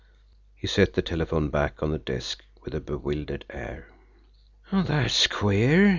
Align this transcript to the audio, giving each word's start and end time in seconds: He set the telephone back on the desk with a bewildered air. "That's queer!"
He 0.55 0.65
set 0.65 0.93
the 0.95 1.03
telephone 1.03 1.49
back 1.49 1.83
on 1.83 1.91
the 1.91 1.99
desk 1.99 2.43
with 2.63 2.73
a 2.73 2.79
bewildered 2.81 3.45
air. 3.51 3.87
"That's 4.73 5.27
queer!" 5.27 5.89